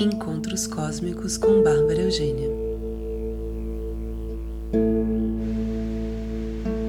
Encontros 0.00 0.68
Cósmicos 0.68 1.36
com 1.36 1.60
Bárbara 1.60 2.02
Eugênia. 2.02 2.48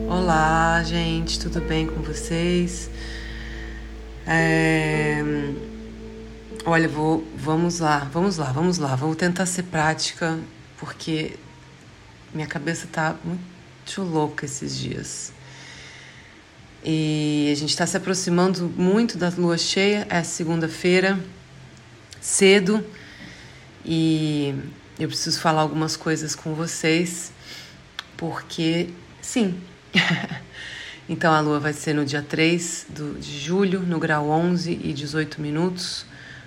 Olá, 0.07 0.84
gente, 0.84 1.39
tudo 1.39 1.59
bem 1.59 1.88
com 1.88 2.04
vocês? 2.04 2.88
É... 4.27 5.23
Olha, 6.64 6.88
vou, 6.88 7.27
vamos 7.36 7.80
lá, 7.80 8.07
vamos 8.14 8.38
lá, 8.38 8.52
vamos 8.52 8.77
lá. 8.77 8.95
Vou 8.95 9.16
tentar 9.16 9.48
ser 9.48 9.64
prática 9.64 10.38
porque 10.78 11.34
minha 12.32 12.46
cabeça 12.46 12.88
tá 12.91 13.18
muito 13.26 14.04
louca 14.04 14.46
esses 14.46 14.78
dias. 14.78 15.34
E 16.86 17.50
a 17.52 17.55
gente 17.55 17.71
está 17.71 17.88
se 17.88 17.98
aproximando 17.98 18.71
muito 18.78 19.18
da 19.18 19.30
lua 19.36 19.57
cheia, 19.57 20.05
é 20.12 20.21
segunda-feira, 20.21 21.20
cedo, 22.21 22.86
e 23.92 24.54
eu 25.00 25.07
preciso 25.07 25.39
falar 25.39 25.61
algumas 25.61 25.97
coisas 25.97 26.36
com 26.36 26.54
vocês, 26.54 27.34
porque 28.16 28.89
sim. 29.20 29.60
então 31.10 31.34
a 31.34 31.39
lua 31.39 31.60
vai 31.60 31.74
ser 31.74 31.96
no 31.96 32.06
dia 32.06 32.22
3 32.22 32.86
do, 32.89 33.20
de 33.20 33.39
julho, 33.39 33.80
no 33.80 34.00
grau 34.00 34.30
11 34.30 34.80
e 34.83 34.94
18 34.94 35.42
minutos, 35.42 36.06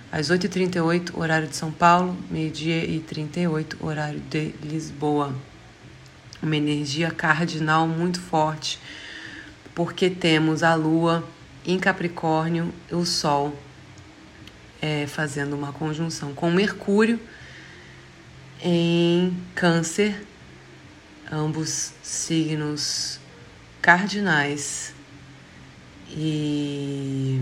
às 0.09 0.29
8h38, 0.29 1.17
horário 1.17 1.49
de 1.49 1.57
São 1.57 1.69
Paulo, 1.69 2.15
meio-dia 2.31 2.85
e 2.85 3.01
38, 3.01 3.77
horário 3.85 4.21
de 4.29 4.55
Lisboa. 4.63 5.35
Uma 6.41 6.55
energia 6.55 7.11
cardinal 7.11 7.85
muito 7.89 8.21
forte 8.21 8.79
porque 9.75 10.09
temos 10.09 10.63
a 10.63 10.75
Lua 10.75 11.27
em 11.65 11.77
Capricórnio 11.77 12.73
e 12.89 12.95
o 12.95 13.05
Sol 13.05 13.53
é, 14.83 15.07
fazendo 15.07 15.55
uma 15.55 15.71
conjunção 15.71 16.33
com 16.33 16.51
Mercúrio 16.51 17.17
em 18.61 19.33
Câncer, 19.55 20.27
ambos 21.31 21.93
signos 22.03 23.17
cardinais. 23.81 24.93
E 26.09 27.39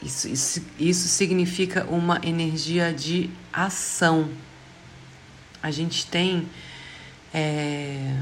isso, 0.00 0.28
isso, 0.28 0.64
isso 0.78 1.08
significa 1.08 1.84
uma 1.86 2.20
energia 2.22 2.92
de 2.94 3.28
ação. 3.52 4.30
A 5.60 5.72
gente 5.72 6.06
tem. 6.06 6.48
É, 7.34 8.14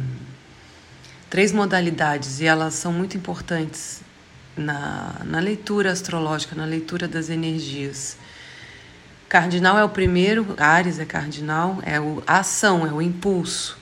três 1.28 1.52
modalidades 1.52 2.40
e 2.40 2.46
elas 2.46 2.74
são 2.74 2.92
muito 2.92 3.16
importantes 3.16 4.00
na, 4.56 5.20
na 5.24 5.38
leitura 5.38 5.92
astrológica, 5.92 6.56
na 6.56 6.64
leitura 6.64 7.06
das 7.06 7.28
energias. 7.28 8.16
Cardinal 9.28 9.76
é 9.76 9.84
o 9.84 9.88
primeiro, 9.88 10.54
Ares 10.58 10.98
é 10.98 11.04
cardinal, 11.04 11.78
é 11.82 12.00
o, 12.00 12.22
a 12.26 12.38
ação, 12.38 12.86
é 12.86 12.92
o 12.92 13.02
impulso. 13.02 13.76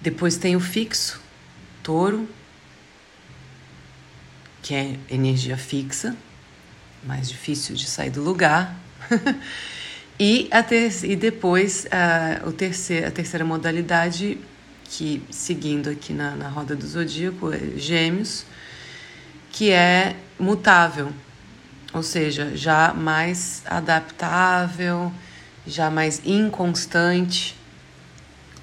Depois 0.00 0.36
tem 0.36 0.54
o 0.54 0.60
fixo, 0.60 1.20
touro, 1.82 2.28
que 4.62 4.74
é 4.74 4.96
energia 5.10 5.56
fixa, 5.56 6.16
mais 7.02 7.28
difícil 7.28 7.74
de 7.74 7.86
sair 7.86 8.10
do 8.10 8.22
lugar. 8.22 8.76
e, 10.18 10.48
a 10.50 10.62
ter, 10.62 10.92
e 11.04 11.16
depois 11.16 11.86
a, 11.90 12.46
o 12.46 12.52
terceiro, 12.52 13.08
a 13.08 13.10
terceira 13.10 13.44
modalidade 13.44 14.38
que 14.90 15.22
seguindo 15.30 15.90
aqui 15.90 16.12
na, 16.12 16.32
na 16.32 16.48
roda 16.48 16.74
do 16.74 16.86
zodíaco, 16.86 17.52
é 17.52 17.58
Gêmeos, 17.76 18.44
que 19.50 19.70
é 19.70 20.16
mutável, 20.38 21.12
ou 21.92 22.02
seja, 22.02 22.56
já 22.56 22.94
mais 22.94 23.62
adaptável, 23.66 25.12
já 25.66 25.90
mais 25.90 26.22
inconstante. 26.24 27.56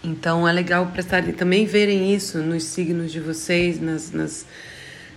Então 0.04 0.48
é 0.48 0.52
legal 0.52 0.88
prestar 0.88 1.24
também 1.34 1.66
verem 1.66 2.14
isso 2.14 2.40
nos 2.40 2.64
signos 2.64 3.12
de 3.12 3.20
vocês, 3.20 3.80
nas, 3.80 4.12
nas 4.12 4.46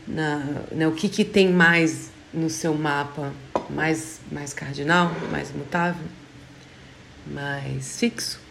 na, 0.06 0.38
né, 0.72 0.88
o 0.88 0.92
que, 0.92 1.08
que 1.08 1.24
tem 1.24 1.52
mais 1.52 2.10
no 2.32 2.48
seu 2.48 2.74
mapa, 2.74 3.32
mais 3.68 4.20
mais 4.32 4.54
cardinal, 4.54 5.14
mais 5.30 5.52
mutável, 5.52 6.06
mais 7.26 7.98
fixo. 7.98 8.47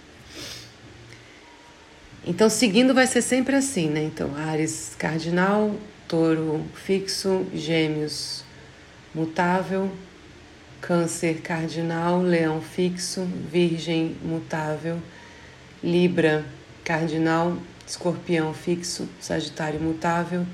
Então, 2.29 2.49
seguindo 2.49 2.93
vai 2.93 3.07
ser 3.07 3.21
sempre 3.21 3.55
assim, 3.55 3.87
né? 3.89 4.03
Então, 4.03 4.35
Ares 4.35 4.93
cardinal, 4.99 5.73
touro 6.09 6.61
fixo, 6.75 7.45
gêmeos 7.53 8.43
mutável, 9.15 9.89
câncer 10.81 11.39
cardinal, 11.39 12.21
leão 12.21 12.61
fixo, 12.61 13.25
virgem 13.49 14.17
mutável, 14.21 15.01
libra 15.81 16.43
cardinal, 16.83 17.55
escorpião 17.87 18.53
fixo, 18.53 19.07
sagitário 19.21 19.79
mutável, 19.79 20.45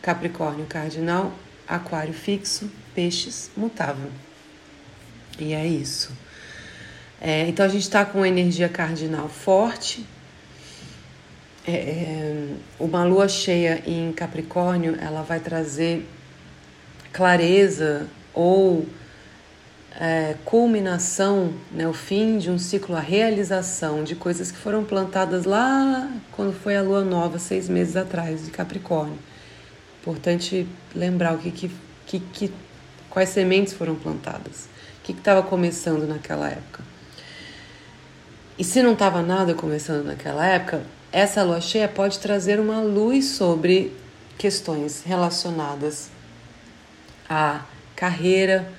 capricórnio 0.00 0.66
cardinal, 0.66 1.32
aquário 1.66 2.14
fixo, 2.14 2.70
peixes 2.94 3.50
mutável. 3.56 4.12
E 5.36 5.52
é 5.52 5.66
isso. 5.66 6.12
É, 7.20 7.48
então 7.48 7.66
a 7.66 7.68
gente 7.68 7.82
está 7.82 8.04
com 8.04 8.24
energia 8.24 8.68
cardinal 8.68 9.28
forte, 9.28 10.06
é, 11.66 11.72
é, 11.72 12.46
uma 12.78 13.04
lua 13.04 13.28
cheia 13.28 13.82
em 13.86 14.12
Capricórnio, 14.12 14.96
ela 15.00 15.22
vai 15.22 15.38
trazer 15.38 16.06
clareza 17.12 18.06
ou 18.34 18.86
é, 20.00 20.34
culminação, 20.44 21.52
né, 21.70 21.86
o 21.86 21.92
fim 21.92 22.38
de 22.38 22.50
um 22.50 22.58
ciclo, 22.58 22.96
a 22.96 23.00
realização 23.00 24.02
de 24.02 24.16
coisas 24.16 24.50
que 24.50 24.58
foram 24.58 24.84
plantadas 24.84 25.44
lá 25.44 26.10
quando 26.32 26.52
foi 26.52 26.76
a 26.76 26.82
lua 26.82 27.04
nova, 27.04 27.38
seis 27.38 27.68
meses 27.68 27.96
atrás, 27.96 28.44
de 28.44 28.50
Capricórnio. 28.50 29.18
Importante 30.00 30.66
lembrar 30.94 31.34
o 31.34 31.38
que, 31.38 31.50
que, 31.50 31.70
que, 32.06 32.20
que 32.20 32.52
quais 33.08 33.28
sementes 33.28 33.74
foram 33.74 33.94
plantadas, 33.94 34.68
o 34.98 35.04
que 35.04 35.12
estava 35.12 35.42
começando 35.42 36.08
naquela 36.08 36.48
época. 36.48 36.82
E 38.58 38.64
se 38.64 38.82
não 38.82 38.94
estava 38.94 39.22
nada 39.22 39.54
começando 39.54 40.04
naquela 40.04 40.44
época, 40.46 40.82
essa 41.12 41.42
lua 41.42 41.60
cheia 41.60 41.86
pode 41.86 42.18
trazer 42.18 42.58
uma 42.58 42.80
luz 42.80 43.26
sobre 43.26 43.94
questões 44.38 45.02
relacionadas 45.04 46.08
à 47.28 47.64
carreira, 47.94 48.72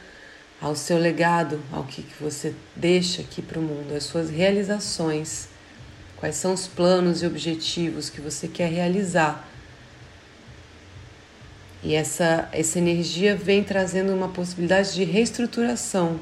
ao 0.60 0.76
seu 0.76 0.98
legado, 0.98 1.62
ao 1.72 1.84
que, 1.84 2.02
que 2.02 2.24
você 2.24 2.56
deixa 2.76 3.22
aqui 3.22 3.42
para 3.42 3.60
o 3.60 3.62
mundo, 3.62 3.94
as 3.94 4.06
suas 4.06 4.30
realizações, 4.30 5.48
quais 6.18 6.36
são 6.36 6.54
os 6.54 6.68
planos 6.68 7.22
e 7.22 7.28
objetivos 7.28 8.10
que 8.10 8.20
você 8.20 8.48
quer 8.48 8.70
realizar. 8.70 9.48
E 11.84 11.94
essa, 11.94 12.50
essa 12.52 12.80
energia 12.80 13.36
vem 13.36 13.64
trazendo 13.64 14.14
uma 14.14 14.30
possibilidade 14.30 14.94
de 14.94 15.04
reestruturação 15.04 16.20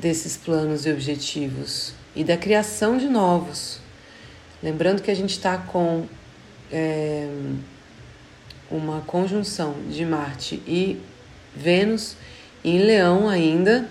desses 0.00 0.36
planos 0.36 0.86
e 0.86 0.90
objetivos 0.90 1.92
e 2.14 2.24
da 2.24 2.36
criação 2.36 2.96
de 2.96 3.08
novos. 3.08 3.78
Lembrando 4.62 5.02
que 5.02 5.10
a 5.10 5.14
gente 5.14 5.30
está 5.30 5.58
com 5.58 6.06
é, 6.72 7.28
uma 8.70 9.00
conjunção 9.02 9.74
de 9.88 10.04
Marte 10.04 10.62
e 10.66 11.00
Vênus 11.54 12.16
em 12.64 12.78
Leão 12.78 13.28
ainda, 13.28 13.88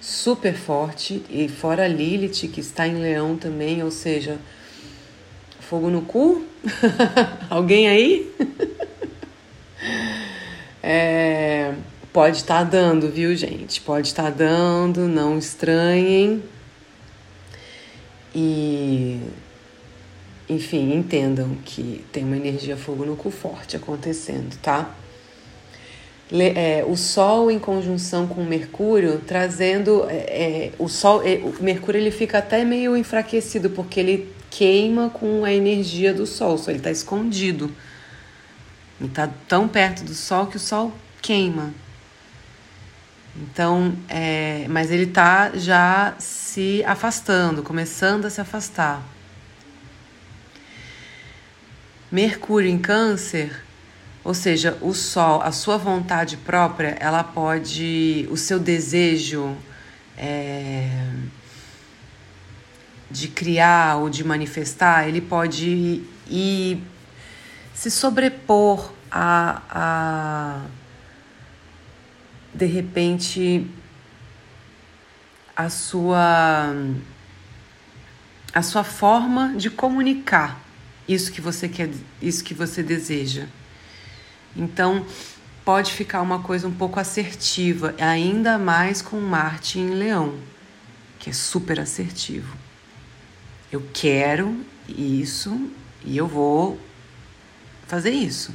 super 0.00 0.54
forte, 0.54 1.22
e 1.28 1.48
fora 1.48 1.88
Lilith, 1.88 2.48
que 2.48 2.60
está 2.60 2.86
em 2.86 2.96
Leão 2.96 3.36
também, 3.36 3.82
ou 3.82 3.90
seja, 3.90 4.38
fogo 5.60 5.90
no 5.90 6.02
cu? 6.02 6.44
Alguém 7.50 7.88
aí? 7.88 8.32
é, 10.82 11.65
pode 12.16 12.38
estar 12.38 12.64
tá 12.64 12.64
dando, 12.64 13.10
viu, 13.10 13.36
gente? 13.36 13.78
Pode 13.82 14.08
estar 14.08 14.22
tá 14.22 14.30
dando, 14.30 15.00
não 15.06 15.36
estranhem. 15.36 16.42
E, 18.34 19.20
enfim, 20.48 20.94
entendam 20.94 21.58
que 21.62 22.02
tem 22.10 22.24
uma 22.24 22.38
energia 22.38 22.74
fogo 22.74 23.04
no 23.04 23.16
cu 23.16 23.30
forte 23.30 23.76
acontecendo, 23.76 24.56
tá? 24.62 24.94
Le, 26.32 26.54
é, 26.56 26.86
o 26.88 26.96
Sol 26.96 27.50
em 27.50 27.58
conjunção 27.58 28.26
com 28.26 28.42
Mercúrio, 28.44 29.20
trazendo 29.26 30.06
é, 30.08 30.14
é, 30.14 30.72
o 30.78 30.88
Sol, 30.88 31.20
é, 31.22 31.34
o 31.34 31.62
Mercúrio 31.62 32.00
ele 32.00 32.10
fica 32.10 32.38
até 32.38 32.64
meio 32.64 32.96
enfraquecido 32.96 33.68
porque 33.68 34.00
ele 34.00 34.34
queima 34.48 35.10
com 35.10 35.44
a 35.44 35.52
energia 35.52 36.14
do 36.14 36.24
Sol, 36.24 36.56
só 36.56 36.70
ele 36.70 36.78
está 36.78 36.90
escondido. 36.90 37.70
Ele 38.98 39.10
está 39.10 39.28
tão 39.46 39.68
perto 39.68 40.02
do 40.02 40.14
Sol 40.14 40.46
que 40.46 40.56
o 40.56 40.60
Sol 40.60 40.94
queima. 41.20 41.74
Então, 43.38 43.96
é, 44.08 44.66
mas 44.68 44.90
ele 44.90 45.04
está 45.04 45.50
já 45.54 46.14
se 46.18 46.82
afastando, 46.84 47.62
começando 47.62 48.24
a 48.24 48.30
se 48.30 48.40
afastar. 48.40 49.02
Mercúrio 52.10 52.70
em 52.70 52.78
Câncer, 52.78 53.62
Ou 54.24 54.34
seja, 54.34 54.76
o 54.80 54.92
sol, 54.92 55.40
a 55.40 55.52
sua 55.52 55.76
vontade 55.76 56.36
própria, 56.36 56.96
ela 56.98 57.22
pode, 57.22 58.26
o 58.28 58.36
seu 58.36 58.58
desejo 58.58 59.56
é, 60.18 60.88
de 63.08 63.28
criar 63.28 63.98
ou 63.98 64.10
de 64.10 64.24
manifestar, 64.24 65.06
ele 65.06 65.20
pode 65.20 66.02
ir 66.28 66.82
se 67.72 67.88
sobrepor 67.88 68.92
a, 69.10 69.62
a 69.70 70.60
de 72.56 72.66
repente 72.66 73.66
a 75.54 75.68
sua 75.68 76.74
a 78.52 78.62
sua 78.62 78.82
forma 78.82 79.54
de 79.54 79.68
comunicar 79.68 80.58
isso 81.06 81.30
que 81.30 81.42
você 81.42 81.68
quer, 81.68 81.90
isso 82.22 82.42
que 82.42 82.54
você 82.54 82.82
deseja. 82.82 83.46
Então, 84.56 85.04
pode 85.62 85.92
ficar 85.92 86.22
uma 86.22 86.42
coisa 86.42 86.66
um 86.66 86.72
pouco 86.72 86.98
assertiva, 86.98 87.94
ainda 88.00 88.56
mais 88.56 89.02
com 89.02 89.20
Marte 89.20 89.78
em 89.78 89.90
Leão, 89.90 90.38
que 91.18 91.28
é 91.28 91.32
super 91.34 91.78
assertivo. 91.78 92.56
Eu 93.70 93.86
quero 93.92 94.64
isso 94.88 95.70
e 96.02 96.16
eu 96.16 96.26
vou 96.26 96.80
fazer 97.86 98.10
isso. 98.10 98.54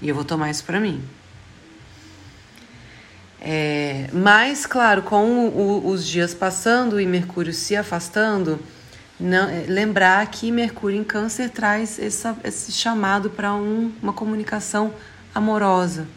E 0.00 0.08
eu 0.08 0.14
vou 0.14 0.24
tomar 0.24 0.50
isso 0.50 0.64
para 0.64 0.80
mim. 0.80 1.02
É, 3.48 4.10
mas, 4.12 4.66
claro, 4.66 5.02
com 5.02 5.46
o, 5.46 5.88
os 5.88 6.04
dias 6.04 6.34
passando 6.34 7.00
e 7.00 7.06
Mercúrio 7.06 7.52
se 7.52 7.76
afastando, 7.76 8.58
não, 9.20 9.48
é, 9.48 9.66
lembrar 9.68 10.26
que 10.26 10.50
Mercúrio 10.50 10.98
em 10.98 11.04
Câncer 11.04 11.50
traz 11.50 11.96
essa, 12.00 12.36
esse 12.42 12.72
chamado 12.72 13.30
para 13.30 13.54
um, 13.54 13.92
uma 14.02 14.12
comunicação 14.12 14.92
amorosa, 15.32 16.08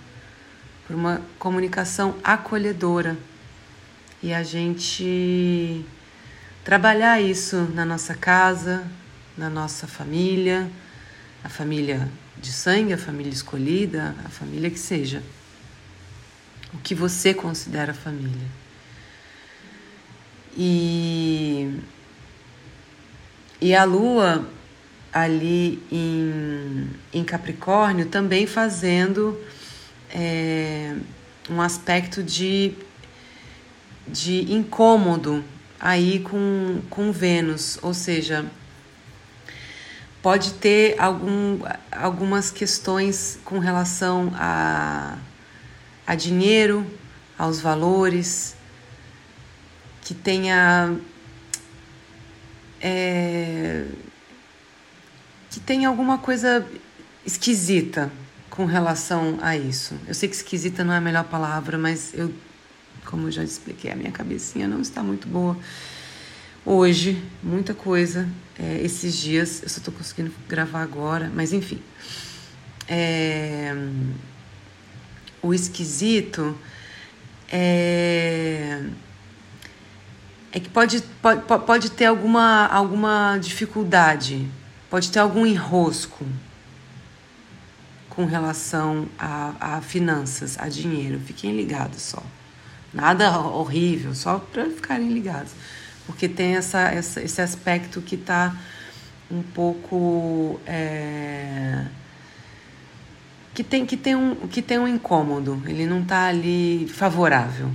para 0.87 0.95
uma 0.95 1.21
comunicação 1.37 2.15
acolhedora. 2.23 3.15
E 4.23 4.33
a 4.33 4.41
gente 4.41 5.85
trabalhar 6.63 7.21
isso 7.21 7.57
na 7.75 7.85
nossa 7.85 8.15
casa, 8.15 8.87
na 9.37 9.51
nossa 9.51 9.85
família, 9.85 10.67
a 11.43 11.49
família 11.49 12.09
de 12.39 12.51
sangue, 12.51 12.91
a 12.91 12.97
família 12.97 13.31
escolhida, 13.31 14.15
a 14.25 14.29
família 14.29 14.71
que 14.71 14.79
seja. 14.79 15.21
O 16.73 16.77
que 16.77 16.93
você 16.93 17.33
considera 17.33 17.93
família. 17.93 18.47
E 20.57 21.79
e 23.61 23.75
a 23.75 23.83
lua 23.83 24.47
ali 25.11 25.83
em, 25.91 26.89
em 27.11 27.23
Capricórnio 27.25 28.05
também 28.05 28.47
fazendo 28.47 29.37
é, 30.09 30.95
um 31.49 31.61
aspecto 31.61 32.23
de, 32.23 32.73
de 34.07 34.53
incômodo 34.53 35.43
aí 35.77 36.19
com, 36.19 36.81
com 36.89 37.11
Vênus, 37.11 37.77
ou 37.81 37.93
seja, 37.93 38.45
pode 40.21 40.53
ter 40.53 40.95
algum, 40.97 41.59
algumas 41.91 42.49
questões 42.49 43.39
com 43.43 43.59
relação 43.59 44.31
a, 44.35 45.17
a 46.09 46.15
dinheiro, 46.15 46.83
aos 47.37 47.61
valores, 47.61 48.55
que 50.01 50.15
tenha 50.15 50.97
é, 52.81 53.85
que 55.51 55.59
tem 55.59 55.85
alguma 55.85 56.17
coisa 56.17 56.65
esquisita 57.23 58.11
com 58.49 58.65
relação 58.65 59.37
a 59.39 59.55
isso. 59.55 59.93
Eu 60.07 60.15
sei 60.15 60.27
que 60.27 60.35
esquisita 60.35 60.83
não 60.83 60.95
é 60.95 60.97
a 60.97 61.01
melhor 61.01 61.25
palavra, 61.25 61.77
mas 61.77 62.11
eu, 62.15 62.33
como 63.05 63.27
eu 63.27 63.31
já 63.31 63.43
expliquei, 63.43 63.91
a 63.91 63.95
minha 63.95 64.11
cabecinha 64.11 64.67
não 64.67 64.81
está 64.81 65.03
muito 65.03 65.27
boa 65.27 65.55
hoje, 66.65 67.23
muita 67.43 67.75
coisa. 67.75 68.27
É, 68.57 68.81
esses 68.81 69.15
dias, 69.15 69.61
eu 69.61 69.69
só 69.69 69.77
estou 69.77 69.93
conseguindo 69.93 70.33
gravar 70.47 70.81
agora, 70.81 71.31
mas 71.35 71.53
enfim. 71.53 71.79
É, 72.87 73.75
o 75.41 75.53
esquisito 75.53 76.57
é 77.51 78.83
é 80.51 80.59
que 80.59 80.69
pode, 80.69 81.01
pode, 81.21 81.41
pode 81.65 81.91
ter 81.91 82.05
alguma, 82.05 82.65
alguma 82.67 83.37
dificuldade, 83.39 84.49
pode 84.89 85.11
ter 85.11 85.19
algum 85.19 85.45
enrosco 85.45 86.25
com 88.09 88.25
relação 88.25 89.07
a, 89.17 89.75
a 89.77 89.81
finanças, 89.81 90.57
a 90.57 90.67
dinheiro. 90.67 91.19
Fiquem 91.19 91.55
ligados 91.55 92.01
só. 92.01 92.23
Nada 92.91 93.39
horrível, 93.39 94.15
só 94.15 94.39
para 94.39 94.65
ficarem 94.65 95.09
ligados. 95.09 95.51
Porque 96.07 96.27
tem 96.27 96.55
essa, 96.55 96.79
essa, 96.79 97.21
esse 97.21 97.41
aspecto 97.41 98.01
que 98.01 98.15
está 98.15 98.55
um 99.29 99.43
pouco. 99.43 100.59
É, 100.65 101.85
que, 103.53 103.63
tem, 103.63 103.85
que, 103.85 103.97
tem 103.97 104.15
um, 104.15 104.35
que 104.47 104.61
tem 104.61 104.77
um 104.79 104.87
incômodo, 104.87 105.61
ele 105.65 105.85
não 105.85 106.01
está 106.01 106.27
ali 106.27 106.87
favorável. 106.87 107.69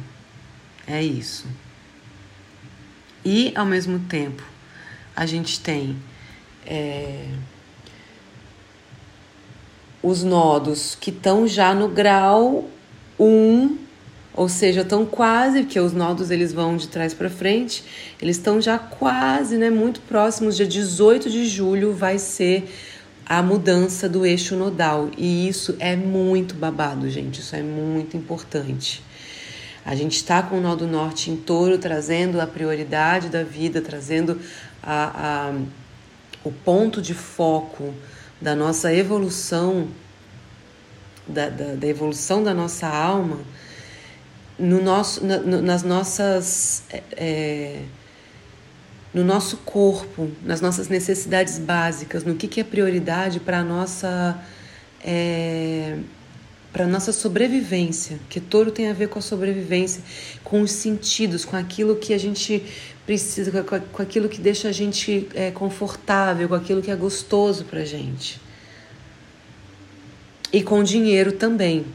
É 0.86 1.02
isso. 1.02 1.46
E, 3.24 3.52
ao 3.56 3.64
mesmo 3.64 3.98
tempo, 4.00 4.42
a 5.16 5.24
gente 5.24 5.60
tem 5.60 5.96
é, 6.66 7.26
os 10.02 10.22
nodos 10.22 10.94
que 11.00 11.10
estão 11.10 11.46
já 11.46 11.74
no 11.74 11.88
grau 11.88 12.68
1, 13.18 13.78
ou 14.34 14.48
seja, 14.48 14.82
estão 14.82 15.06
quase, 15.06 15.62
porque 15.62 15.80
os 15.80 15.92
nodos 15.92 16.30
eles 16.30 16.52
vão 16.52 16.76
de 16.76 16.88
trás 16.88 17.14
para 17.14 17.30
frente, 17.30 17.84
eles 18.20 18.36
estão 18.36 18.60
já 18.60 18.78
quase, 18.78 19.56
né, 19.56 19.70
muito 19.70 20.00
próximos. 20.02 20.56
Dia 20.56 20.66
18 20.66 21.30
de 21.30 21.46
julho 21.46 21.94
vai 21.94 22.18
ser 22.18 22.68
a 23.26 23.42
mudança 23.42 24.08
do 24.08 24.26
eixo 24.26 24.54
nodal, 24.56 25.10
e 25.16 25.48
isso 25.48 25.74
é 25.78 25.96
muito 25.96 26.54
babado, 26.54 27.08
gente, 27.08 27.40
isso 27.40 27.56
é 27.56 27.62
muito 27.62 28.16
importante. 28.16 29.02
A 29.84 29.94
gente 29.94 30.16
está 30.16 30.42
com 30.42 30.58
o 30.58 30.60
nó 30.60 30.74
do 30.74 30.86
norte 30.86 31.30
em 31.30 31.36
touro, 31.36 31.76
trazendo 31.78 32.40
a 32.40 32.46
prioridade 32.46 33.28
da 33.28 33.42
vida, 33.42 33.82
trazendo 33.82 34.40
a, 34.82 35.50
a, 35.50 35.54
o 36.42 36.50
ponto 36.50 37.02
de 37.02 37.12
foco 37.12 37.94
da 38.40 38.54
nossa 38.54 38.92
evolução, 38.94 39.88
da, 41.26 41.48
da, 41.48 41.74
da 41.74 41.86
evolução 41.86 42.42
da 42.42 42.54
nossa 42.54 42.86
alma, 42.86 43.40
no 44.58 44.82
nosso, 44.82 45.24
na, 45.24 45.38
nas 45.38 45.82
nossas. 45.82 46.84
É, 46.90 47.02
é, 47.16 47.82
no 49.14 49.22
nosso 49.22 49.58
corpo, 49.58 50.28
nas 50.42 50.60
nossas 50.60 50.88
necessidades 50.88 51.58
básicas, 51.58 52.24
no 52.24 52.34
que, 52.34 52.48
que 52.48 52.60
é 52.60 52.64
prioridade 52.64 53.38
para 53.38 53.60
a 53.60 53.64
nossa. 53.64 54.38
É, 55.02 55.98
para 56.72 56.88
nossa 56.88 57.12
sobrevivência, 57.12 58.18
que 58.28 58.40
touro 58.40 58.72
tem 58.72 58.88
a 58.88 58.92
ver 58.92 59.08
com 59.08 59.20
a 59.20 59.22
sobrevivência, 59.22 60.02
com 60.42 60.60
os 60.60 60.72
sentidos, 60.72 61.44
com 61.44 61.54
aquilo 61.56 61.94
que 61.94 62.12
a 62.12 62.18
gente 62.18 62.64
precisa, 63.06 63.62
com, 63.62 63.78
com 63.78 64.02
aquilo 64.02 64.28
que 64.28 64.40
deixa 64.40 64.70
a 64.70 64.72
gente 64.72 65.28
é, 65.34 65.52
confortável, 65.52 66.48
com 66.48 66.56
aquilo 66.56 66.82
que 66.82 66.90
é 66.90 66.96
gostoso 66.96 67.64
para 67.64 67.84
gente. 67.84 68.40
E 70.52 70.64
com 70.64 70.82
dinheiro 70.82 71.30
também. 71.30 71.86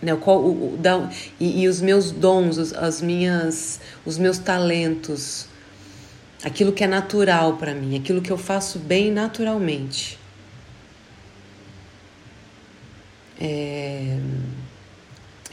Né? 0.00 0.14
O, 0.14 0.18
o, 0.18 0.76
da, 0.78 1.10
e, 1.40 1.62
e, 1.62 1.68
os 1.68 1.80
meus 1.80 2.12
dons, 2.12 2.72
as 2.72 3.02
minhas, 3.02 3.80
os 4.06 4.16
meus 4.16 4.38
talentos, 4.38 5.49
aquilo 6.42 6.72
que 6.72 6.82
é 6.82 6.86
natural 6.86 7.56
para 7.56 7.74
mim, 7.74 7.96
aquilo 7.96 8.20
que 8.20 8.30
eu 8.30 8.38
faço 8.38 8.78
bem 8.78 9.10
naturalmente. 9.10 10.18
É, 13.40 14.18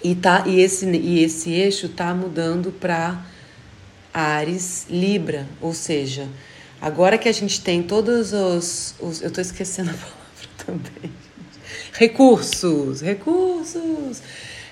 e, 0.03 0.15
tá, 0.15 0.43
e, 0.45 0.59
esse, 0.59 0.85
e 0.85 1.23
esse 1.23 1.51
eixo 1.51 1.87
está 1.87 2.13
mudando 2.13 2.71
para 2.71 3.25
Ares 4.13 4.85
Libra, 4.89 5.47
ou 5.61 5.73
seja, 5.73 6.27
agora 6.81 7.17
que 7.17 7.29
a 7.29 7.31
gente 7.31 7.61
tem 7.61 7.83
todos 7.83 8.33
os. 8.33 8.95
os 8.99 9.21
eu 9.21 9.29
estou 9.29 9.41
esquecendo 9.41 9.91
a 9.91 9.93
palavra 9.93 10.17
também. 10.65 11.11
Recursos, 11.93 13.01
recursos. 13.01 14.21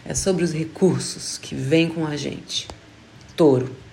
É 0.07 0.13
sobre 0.13 0.43
os 0.43 0.53
recursos 0.53 1.39
que 1.39 1.55
vêm 1.55 1.89
com 1.89 2.05
a 2.05 2.15
gente. 2.15 2.67
Touro. 3.35 3.84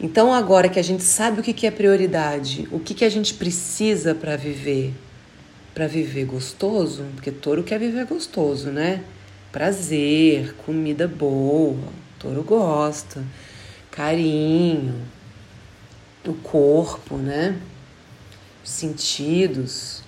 Então, 0.00 0.32
agora 0.32 0.68
que 0.68 0.78
a 0.78 0.82
gente 0.82 1.04
sabe 1.04 1.40
o 1.40 1.42
que 1.42 1.66
é 1.66 1.70
prioridade, 1.70 2.68
o 2.72 2.80
que 2.80 3.04
a 3.04 3.08
gente 3.08 3.34
precisa 3.34 4.14
para 4.14 4.36
viver, 4.36 4.92
para 5.74 5.86
viver 5.86 6.24
gostoso, 6.24 7.04
porque 7.14 7.30
touro 7.30 7.62
quer 7.62 7.78
viver 7.78 8.06
gostoso, 8.06 8.70
né? 8.70 9.04
Prazer, 9.52 10.54
comida 10.64 11.06
boa, 11.06 11.88
touro 12.18 12.42
gosta, 12.42 13.22
carinho, 13.90 14.94
o 16.26 16.34
corpo, 16.34 17.16
né? 17.16 17.58
Os 18.64 18.70
sentidos. 18.70 20.02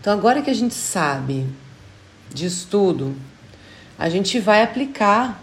Então, 0.00 0.12
agora 0.12 0.42
que 0.42 0.50
a 0.50 0.54
gente 0.54 0.74
sabe 0.74 1.46
disso 2.32 2.68
tudo, 2.70 3.16
a 3.98 4.08
gente 4.08 4.38
vai 4.38 4.62
aplicar 4.62 5.42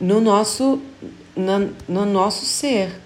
no 0.00 0.20
nosso, 0.20 0.82
no, 1.36 1.74
no 1.88 2.06
nosso 2.06 2.44
ser. 2.44 3.00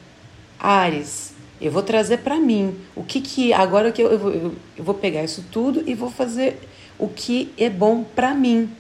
Ares, 0.59 1.35
eu 1.61 1.71
vou 1.71 1.83
trazer 1.83 2.19
para 2.19 2.37
mim 2.37 2.79
o 2.95 3.03
que 3.03 3.21
que 3.21 3.53
agora 3.53 3.91
que 3.91 4.03
eu, 4.03 4.11
eu, 4.11 4.57
eu 4.77 4.85
vou 4.85 4.95
pegar 4.95 5.25
isso 5.25 5.45
tudo 5.51 5.83
e 5.87 5.95
vou 5.95 6.11
fazer 6.11 6.59
o 6.99 7.09
que 7.09 7.53
é 7.59 7.69
bom 7.69 8.05
para 8.05 8.35
mim 8.35 8.71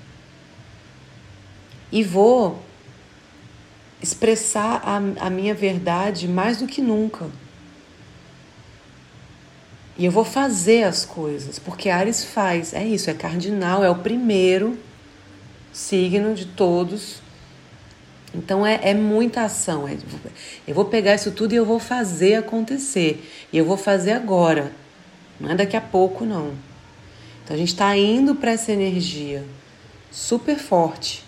e 1.91 2.05
vou 2.05 2.63
expressar 4.03 4.83
a, 4.85 5.27
a 5.27 5.31
minha 5.31 5.55
verdade 5.55 6.29
mais 6.29 6.59
do 6.59 6.67
que 6.67 6.81
nunca. 6.81 7.27
E 9.99 10.05
eu 10.07 10.11
vou 10.11 10.25
fazer 10.25 10.85
as 10.85 11.05
coisas, 11.05 11.59
porque 11.59 11.91
Ares 11.91 12.25
faz, 12.25 12.73
é 12.73 12.85
isso, 12.85 13.11
é 13.11 13.15
cardinal, 13.15 13.85
é 13.85 13.91
o 13.91 13.97
primeiro 13.97 14.79
signo 15.73 16.35
de 16.35 16.47
todos. 16.47 17.21
Então 18.35 18.67
é, 18.67 18.81
é 18.83 18.95
muita 18.95 19.43
ação. 19.43 19.89
É, 19.89 19.97
eu 20.67 20.75
vou 20.75 20.85
pegar 20.85 21.15
isso 21.15 21.33
tudo 21.33 21.53
e 21.53 21.57
eu 21.57 21.65
vou 21.65 21.79
fazer 21.79 22.35
acontecer. 22.35 23.29
E 23.53 23.59
eu 23.59 23.65
vou 23.65 23.77
fazer 23.77 24.13
agora, 24.13 24.73
não 25.39 25.51
é 25.51 25.55
daqui 25.55 25.77
a 25.77 25.81
pouco, 25.81 26.25
não. 26.25 26.53
Então 27.43 27.55
a 27.55 27.59
gente 27.59 27.73
está 27.73 27.97
indo 27.97 28.35
para 28.35 28.53
essa 28.53 28.73
energia 28.73 29.45
super 30.11 30.59
forte. 30.59 31.25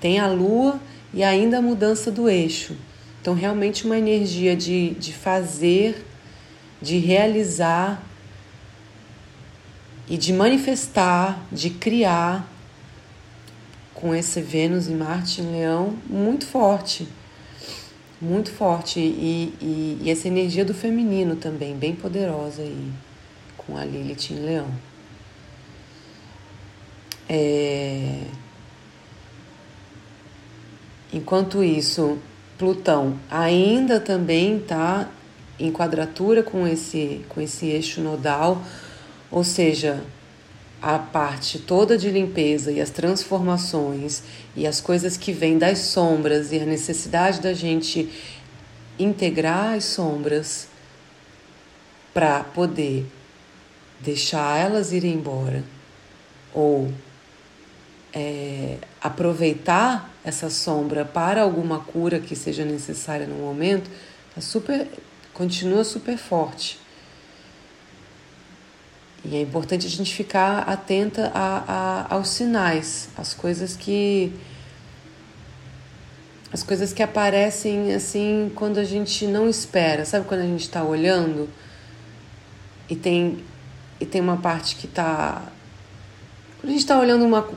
Tem 0.00 0.18
a 0.18 0.26
lua 0.26 0.80
e 1.12 1.22
ainda 1.22 1.58
a 1.58 1.62
mudança 1.62 2.10
do 2.10 2.28
eixo. 2.28 2.76
Então, 3.20 3.34
realmente, 3.34 3.86
uma 3.86 3.96
energia 3.96 4.54
de, 4.54 4.90
de 4.90 5.12
fazer, 5.12 6.04
de 6.82 6.98
realizar 6.98 8.02
e 10.08 10.18
de 10.18 10.32
manifestar, 10.32 11.42
de 11.50 11.70
criar 11.70 12.46
com 14.04 14.14
esse 14.14 14.42
Vênus 14.42 14.86
e 14.86 14.92
Marte 14.92 15.40
em 15.40 15.50
Leão 15.50 15.96
muito 16.06 16.44
forte. 16.44 17.08
Muito 18.20 18.50
forte. 18.50 19.00
E, 19.00 19.54
e, 19.62 19.98
e 20.02 20.10
essa 20.10 20.28
energia 20.28 20.62
do 20.62 20.74
feminino 20.74 21.36
também, 21.36 21.74
bem 21.74 21.96
poderosa 21.96 22.60
aí, 22.60 22.92
com 23.56 23.78
a 23.78 23.84
Lilith 23.86 24.30
em 24.30 24.40
Leão. 24.40 24.68
É... 27.26 28.24
Enquanto 31.10 31.64
isso, 31.64 32.18
Plutão 32.58 33.18
ainda 33.30 33.98
também 33.98 34.58
está 34.58 35.08
em 35.58 35.72
quadratura 35.72 36.42
com 36.42 36.68
esse, 36.68 37.24
com 37.30 37.40
esse 37.40 37.68
eixo 37.68 38.02
nodal, 38.02 38.62
ou 39.30 39.42
seja, 39.42 40.04
a 40.84 40.98
parte 40.98 41.58
toda 41.58 41.96
de 41.96 42.10
limpeza 42.10 42.70
e 42.70 42.78
as 42.78 42.90
transformações 42.90 44.22
e 44.54 44.66
as 44.66 44.82
coisas 44.82 45.16
que 45.16 45.32
vêm 45.32 45.56
das 45.56 45.78
sombras 45.78 46.52
e 46.52 46.60
a 46.60 46.66
necessidade 46.66 47.40
da 47.40 47.54
gente 47.54 48.10
integrar 48.98 49.72
as 49.72 49.84
sombras 49.84 50.68
para 52.12 52.44
poder 52.44 53.06
deixar 53.98 54.58
elas 54.58 54.92
irem 54.92 55.14
embora 55.14 55.64
ou 56.52 56.92
é, 58.12 58.76
aproveitar 59.00 60.14
essa 60.22 60.50
sombra 60.50 61.02
para 61.02 61.40
alguma 61.40 61.80
cura 61.80 62.20
que 62.20 62.36
seja 62.36 62.62
necessária 62.62 63.26
no 63.26 63.36
momento, 63.36 63.90
tá 64.34 64.40
super, 64.42 64.86
continua 65.32 65.82
super 65.82 66.18
forte. 66.18 66.83
E 69.24 69.36
é 69.36 69.40
importante 69.40 69.86
a 69.86 69.90
gente 69.90 70.14
ficar 70.14 70.58
atenta 70.68 71.30
a, 71.34 71.64
a, 71.66 72.14
aos 72.14 72.28
sinais, 72.28 73.08
as 73.16 73.32
coisas 73.32 73.74
que 73.74 74.32
as 76.52 76.62
coisas 76.62 76.92
que 76.92 77.02
aparecem 77.02 77.92
assim 77.94 78.52
quando 78.54 78.78
a 78.78 78.84
gente 78.84 79.26
não 79.26 79.48
espera. 79.48 80.04
Sabe 80.04 80.26
quando 80.26 80.42
a 80.42 80.46
gente 80.46 80.60
está 80.60 80.84
olhando 80.84 81.48
e 82.88 82.94
tem 82.94 83.42
e 83.98 84.04
tem 84.04 84.20
uma 84.20 84.36
parte 84.36 84.76
que 84.76 84.86
está 84.86 85.42
quando 86.60 86.68
a 86.68 86.72
gente 86.72 86.82
está 86.82 86.98
olhando 86.98 87.24
uma 87.24 87.48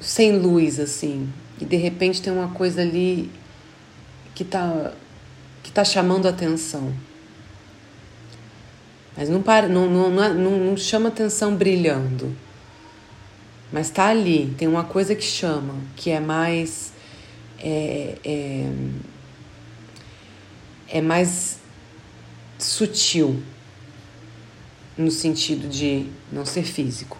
sem 0.00 0.38
luz 0.38 0.78
assim 0.78 1.32
e 1.60 1.64
de 1.64 1.76
repente 1.76 2.22
tem 2.22 2.32
uma 2.32 2.48
coisa 2.48 2.80
ali 2.80 3.30
que 4.36 4.44
está 4.44 4.92
que 5.64 5.72
tá 5.72 5.84
chamando 5.84 6.28
atenção. 6.28 6.94
Mas 9.16 9.28
não, 9.28 9.42
para, 9.42 9.68
não, 9.68 9.88
não, 9.88 10.10
não, 10.10 10.50
não 10.58 10.76
chama 10.76 11.08
atenção 11.08 11.54
brilhando. 11.54 12.34
Mas 13.72 13.86
está 13.86 14.06
ali, 14.06 14.54
tem 14.58 14.66
uma 14.66 14.84
coisa 14.84 15.14
que 15.14 15.24
chama, 15.24 15.74
que 15.96 16.10
é 16.10 16.20
mais. 16.20 16.92
É, 17.58 18.16
é, 18.24 18.72
é 20.88 21.00
mais 21.00 21.60
sutil, 22.58 23.42
no 24.96 25.10
sentido 25.10 25.68
de 25.68 26.06
não 26.32 26.44
ser 26.44 26.64
físico. 26.64 27.18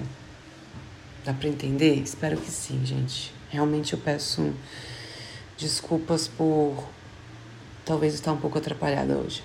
Dá 1.25 1.32
para 1.32 1.49
entender? 1.49 1.97
Espero 2.02 2.37
que 2.37 2.50
sim, 2.50 2.85
gente. 2.85 3.32
Realmente 3.50 3.92
eu 3.92 3.99
peço 3.99 4.52
desculpas 5.56 6.26
por 6.26 6.88
talvez 7.85 8.14
estar 8.14 8.32
um 8.32 8.38
pouco 8.38 8.59
atrapalhada 8.59 9.16
hoje. 9.16 9.42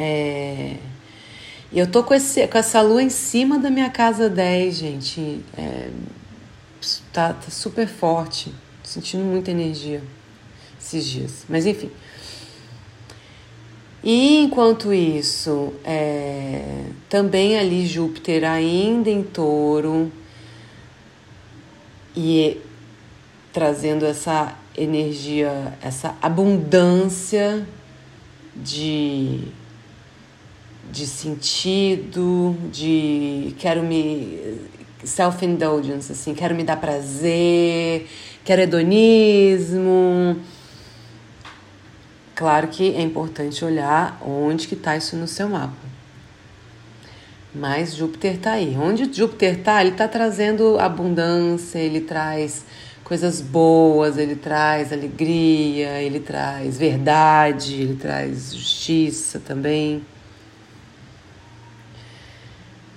É... 0.00 0.76
E 1.70 1.78
eu 1.78 1.86
tô 1.86 2.02
com, 2.02 2.14
esse, 2.14 2.46
com 2.48 2.56
essa 2.56 2.80
lua 2.80 3.02
em 3.02 3.10
cima 3.10 3.58
da 3.58 3.70
minha 3.70 3.90
casa 3.90 4.30
10, 4.30 4.74
gente. 4.74 5.40
É... 5.56 5.90
Tá, 7.12 7.34
tá 7.34 7.50
super 7.50 7.86
forte. 7.86 8.52
Sentindo 8.82 9.22
muita 9.22 9.50
energia 9.50 10.02
esses 10.80 11.04
dias. 11.04 11.44
Mas 11.46 11.66
enfim. 11.66 11.90
E 14.02 14.38
enquanto 14.38 14.90
isso, 14.94 15.74
é... 15.84 16.86
também 17.10 17.58
ali 17.58 17.86
Júpiter 17.86 18.42
ainda 18.44 19.10
em 19.10 19.22
touro 19.22 20.10
e 22.16 22.58
trazendo 23.52 24.06
essa 24.06 24.56
energia, 24.76 25.76
essa 25.82 26.16
abundância 26.22 27.66
de, 28.54 29.48
de 30.90 31.06
sentido, 31.06 32.56
de 32.70 33.54
quero 33.58 33.82
me 33.82 34.58
self-indulgence, 35.04 36.12
assim, 36.12 36.34
quero 36.34 36.54
me 36.54 36.64
dar 36.64 36.76
prazer, 36.76 38.08
quero 38.44 38.62
hedonismo. 38.62 40.36
Claro 42.34 42.68
que 42.68 42.94
é 42.94 43.02
importante 43.02 43.64
olhar 43.64 44.20
onde 44.24 44.66
que 44.66 44.74
está 44.74 44.96
isso 44.96 45.16
no 45.16 45.26
seu 45.26 45.48
mapa. 45.48 45.90
Mas 47.54 47.94
Júpiter 47.94 48.36
está 48.36 48.52
aí. 48.52 48.76
Onde 48.80 49.12
Júpiter 49.12 49.58
está, 49.58 49.80
ele 49.80 49.90
está 49.90 50.06
trazendo 50.06 50.78
abundância, 50.78 51.78
ele 51.78 52.00
traz 52.00 52.64
coisas 53.02 53.40
boas, 53.40 54.16
ele 54.16 54.36
traz 54.36 54.92
alegria, 54.92 56.00
ele 56.00 56.20
traz 56.20 56.78
verdade, 56.78 57.74
ele 57.74 57.96
traz 57.96 58.54
justiça 58.54 59.40
também. 59.40 60.02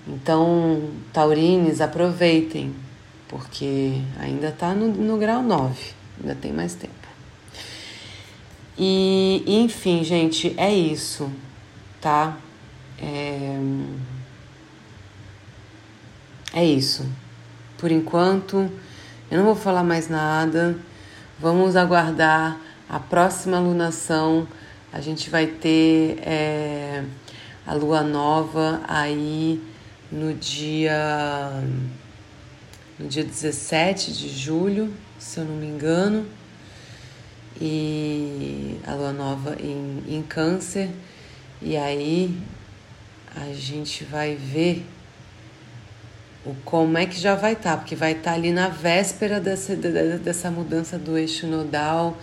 Então, 0.08 0.90
taurines, 1.14 1.80
aproveitem, 1.80 2.76
porque 3.28 4.02
ainda 4.20 4.50
está 4.50 4.74
no, 4.74 4.88
no 4.88 5.18
grau 5.18 5.42
9, 5.42 5.76
ainda 6.20 6.36
tem 6.36 6.52
mais 6.52 6.76
tempo. 6.76 6.94
E, 8.78 9.44
enfim, 9.48 10.04
gente, 10.04 10.54
é 10.58 10.74
isso, 10.74 11.32
tá? 12.02 12.38
É... 13.00 13.60
É 16.56 16.64
isso. 16.64 17.04
Por 17.80 17.92
enquanto, 17.92 18.70
eu 19.32 19.40
não 19.40 19.46
vou 19.46 19.56
falar 19.56 19.84
mais 19.84 20.08
nada. 20.08 20.78
Vamos 21.40 21.76
aguardar 21.76 22.60
a 22.88 23.00
próxima 23.00 23.60
lunação. 23.60 24.48
A 24.92 25.02
gente 25.02 25.32
vai 25.32 25.48
ter 25.48 26.20
é, 26.22 27.04
a 27.66 27.74
lua 27.74 28.04
nova 28.04 28.82
aí 28.88 29.60
no 30.14 30.32
dia 30.36 31.64
no 33.00 33.08
dia 33.08 33.24
17 33.24 34.14
de 34.14 34.30
julho, 34.30 34.94
se 35.18 35.40
eu 35.40 35.46
não 35.46 35.56
me 35.56 35.66
engano. 35.66 36.26
E 37.60 38.80
a 38.86 38.94
lua 38.94 39.12
nova 39.12 39.58
em, 39.60 40.04
em 40.08 40.22
câncer. 40.22 40.90
E 41.62 41.76
aí 41.76 42.40
a 43.36 43.52
gente 43.54 44.04
vai 44.04 44.36
ver 44.36 44.86
o 46.46 46.54
como 46.66 46.98
é 46.98 47.06
que 47.06 47.20
já 47.20 47.36
vai 47.36 47.54
estar, 47.54 47.72
tá, 47.72 47.78
porque 47.78 47.96
vai 47.96 48.12
estar 48.12 48.32
tá 48.32 48.34
ali 48.34 48.52
na 48.52 48.68
véspera 48.68 49.40
dessa, 49.40 49.76
dessa 49.76 50.52
mudança 50.52 51.00
do 51.00 51.18
eixo 51.18 51.48
nodal, 51.48 52.18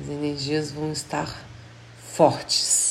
as 0.00 0.08
energias 0.08 0.70
vão 0.70 0.92
estar 0.92 1.36
fortes. 2.12 2.89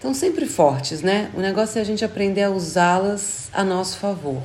Estão 0.00 0.14
sempre 0.14 0.46
fortes, 0.46 1.02
né? 1.02 1.30
O 1.34 1.40
negócio 1.40 1.78
é 1.78 1.82
a 1.82 1.84
gente 1.84 2.02
aprender 2.02 2.42
a 2.44 2.50
usá-las 2.50 3.50
a 3.52 3.62
nosso 3.62 3.98
favor. 3.98 4.42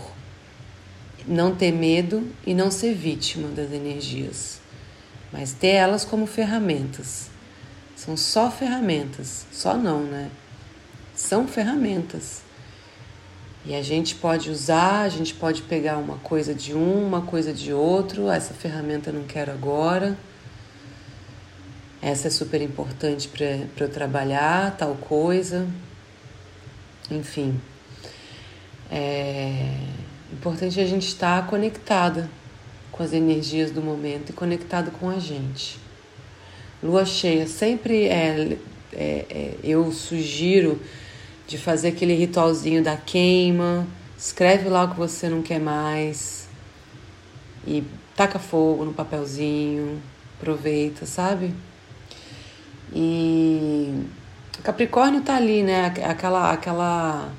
Não 1.26 1.56
ter 1.56 1.72
medo 1.72 2.30
e 2.46 2.54
não 2.54 2.70
ser 2.70 2.94
vítima 2.94 3.48
das 3.48 3.72
energias, 3.72 4.60
mas 5.32 5.54
ter 5.54 5.70
elas 5.70 6.04
como 6.04 6.28
ferramentas. 6.28 7.30
São 7.96 8.18
só 8.18 8.52
ferramentas, 8.52 9.46
só 9.50 9.78
não, 9.78 10.04
né? 10.04 10.30
São 11.16 11.48
ferramentas. 11.48 12.42
E 13.66 13.74
a 13.74 13.82
gente 13.82 14.14
pode 14.16 14.52
usar, 14.52 15.04
a 15.04 15.10
gente 15.10 15.34
pode 15.34 15.62
pegar 15.62 15.98
uma 15.98 16.18
coisa 16.18 16.54
de 16.54 16.76
um, 16.76 17.08
uma 17.08 17.22
coisa 17.22 17.54
de 17.54 17.72
outro. 17.72 18.30
Essa 18.30 18.54
ferramenta 18.54 19.10
eu 19.10 19.14
não 19.14 19.24
quero 19.24 19.54
agora. 19.54 20.18
Essa 22.02 22.28
é 22.28 22.32
super 22.32 22.62
importante 22.62 23.28
para 23.28 23.86
eu 23.86 23.90
trabalhar, 23.90 24.76
tal 24.78 24.96
coisa. 24.96 25.68
Enfim. 27.10 27.60
É 28.92 29.78
importante 30.32 30.80
a 30.80 30.86
gente 30.86 31.08
estar 31.08 31.48
conectada 31.48 32.30
com 32.92 33.04
as 33.04 33.14
energias 33.14 33.72
do 33.72 33.82
momento 33.82 34.30
e 34.30 34.34
conectado 34.34 34.92
com 34.92 35.10
a 35.10 35.20
gente. 35.20 35.80
Lua 36.84 37.06
cheia 37.06 37.48
sempre 37.48 38.06
é, 38.06 38.58
é, 38.94 39.26
é 39.30 39.56
eu 39.64 39.92
sugiro 39.92 40.80
de 41.48 41.58
fazer 41.58 41.90
aquele 41.90 42.14
ritualzinho 42.14 42.84
da 42.84 42.96
queima, 42.96 43.88
escreve 44.18 44.70
lá 44.70 44.84
o 44.84 44.92
que 44.92 44.98
você 44.98 45.30
não 45.30 45.42
quer 45.42 45.60
mais 45.60 46.48
e 47.68 47.84
taca 48.16 48.40
fogo 48.40 48.86
no 48.86 48.94
papelzinho, 48.94 50.02
aproveita, 50.38 51.06
sabe? 51.06 51.54
E 52.96 54.06
Capricórnio 54.64 55.22
tá 55.22 55.36
ali, 55.36 55.62
né? 55.62 55.94
Aquela, 56.06 56.52
aquela, 56.52 57.30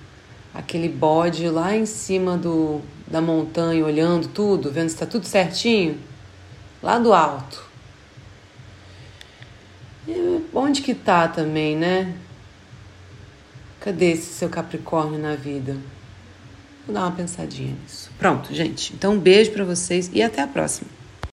aquele 0.52 0.88
bode 0.88 1.48
lá 1.48 1.74
em 1.74 1.86
cima 1.86 2.36
do, 2.36 2.82
da 3.06 3.22
montanha, 3.22 3.82
olhando 3.84 4.28
tudo, 4.28 4.70
vendo 4.70 4.90
se 4.90 4.96
tá 4.96 5.06
tudo 5.06 5.26
certinho, 5.26 5.98
lá 6.82 6.98
do 6.98 7.14
alto. 7.14 7.64
E 10.06 10.44
onde 10.52 10.82
que 10.82 10.94
tá 10.94 11.26
também, 11.26 11.74
né? 11.74 12.14
Cadê 13.80 14.12
esse 14.12 14.34
seu 14.34 14.50
Capricórnio 14.50 15.18
na 15.18 15.34
vida? 15.34 15.76
Vou 16.86 16.94
dar 16.94 17.02
uma 17.02 17.12
pensadinha 17.12 17.74
nisso. 17.82 18.10
Pronto, 18.18 18.54
gente. 18.54 18.92
Então, 18.92 19.14
um 19.14 19.18
beijo 19.18 19.50
para 19.52 19.64
vocês 19.64 20.10
e 20.12 20.22
até 20.22 20.42
a 20.42 20.46
próxima. 20.46 20.95